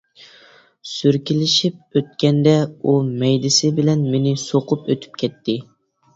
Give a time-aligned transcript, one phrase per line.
[0.91, 5.59] سۈركىلىشىپ ئۆتكەندە ئۇ مەيدىسى بىلەن مېنى سوقۇپ ئۆتۈپ كەتتى.